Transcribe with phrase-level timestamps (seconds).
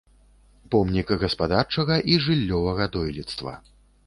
[0.75, 3.53] Помнік гаспадарчага і жыллёвага дойлідства.